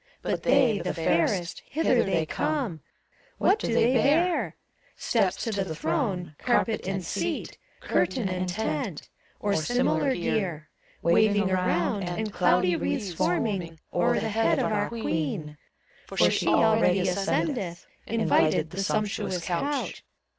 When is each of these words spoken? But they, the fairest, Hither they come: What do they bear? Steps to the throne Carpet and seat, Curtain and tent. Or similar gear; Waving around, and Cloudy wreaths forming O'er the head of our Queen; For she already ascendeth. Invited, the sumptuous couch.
But 0.23 0.41
they, 0.41 0.79
the 0.79 0.95
fairest, 0.95 1.61
Hither 1.69 2.03
they 2.03 2.25
come: 2.25 2.79
What 3.37 3.59
do 3.59 3.71
they 3.71 3.93
bear? 3.93 4.55
Steps 4.95 5.43
to 5.43 5.51
the 5.51 5.75
throne 5.75 6.35
Carpet 6.39 6.87
and 6.87 7.05
seat, 7.05 7.59
Curtain 7.81 8.27
and 8.27 8.49
tent. 8.49 9.09
Or 9.39 9.53
similar 9.55 10.11
gear; 10.15 10.69
Waving 11.03 11.51
around, 11.51 12.05
and 12.05 12.33
Cloudy 12.33 12.75
wreaths 12.75 13.13
forming 13.13 13.79
O'er 13.93 14.19
the 14.19 14.29
head 14.29 14.57
of 14.57 14.71
our 14.71 14.87
Queen; 14.89 15.55
For 16.07 16.17
she 16.31 16.47
already 16.47 17.01
ascendeth. 17.01 17.85
Invited, 18.07 18.71
the 18.71 18.81
sumptuous 18.81 19.43
couch. 19.45 20.03